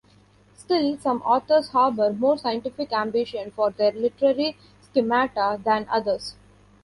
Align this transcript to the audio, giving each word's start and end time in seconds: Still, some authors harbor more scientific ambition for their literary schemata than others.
Still, 0.57 0.97
some 0.97 1.21
authors 1.21 1.69
harbor 1.69 2.11
more 2.11 2.35
scientific 2.35 2.91
ambition 2.91 3.51
for 3.51 3.69
their 3.69 3.91
literary 3.91 4.57
schemata 4.81 5.61
than 5.63 5.85
others. 5.91 6.33